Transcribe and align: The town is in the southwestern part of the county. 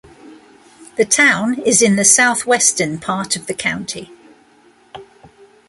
The 0.95 1.05
town 1.05 1.59
is 1.61 1.83
in 1.83 1.95
the 1.95 2.03
southwestern 2.03 2.97
part 2.97 3.35
of 3.35 3.45
the 3.45 3.53
county. 3.53 4.09